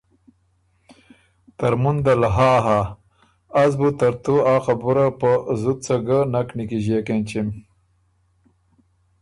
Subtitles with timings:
[1.57, 5.31] ترمُن دل ”ها“ هۀ،”از بُو ترتُو ا خبُره په
[5.61, 7.47] زُت څۀ ګه نک نیکیݫيېک اېنچِم۔